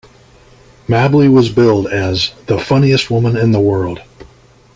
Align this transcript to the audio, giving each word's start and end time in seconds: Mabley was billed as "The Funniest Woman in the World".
Mabley 0.87 1.29
was 1.31 1.51
billed 1.51 1.85
as 1.85 2.31
"The 2.47 2.57
Funniest 2.57 3.11
Woman 3.11 3.37
in 3.37 3.51
the 3.51 3.59
World". 3.59 4.01